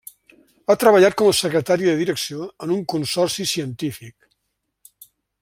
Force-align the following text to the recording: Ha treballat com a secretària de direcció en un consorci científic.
Ha 0.69 0.75
treballat 0.83 1.15
com 1.21 1.29
a 1.31 1.35
secretària 1.39 1.91
de 1.91 1.99
direcció 1.99 2.49
en 2.67 2.73
un 2.77 2.81
consorci 2.95 3.47
científic. 3.53 4.31